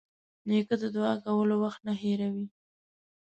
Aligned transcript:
نیکه 0.47 0.75
د 0.81 0.83
دعا 0.95 1.13
کولو 1.25 1.55
وخت 1.63 1.79
نه 1.87 1.93
هېرېږي. 2.01 2.47